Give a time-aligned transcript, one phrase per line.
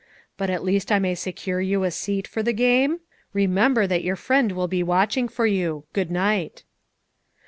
[0.35, 3.01] But at least I may secure you a seat for the game!
[3.35, 5.83] Eemember that your friend will be watching for you.
[5.93, 6.63] Good night."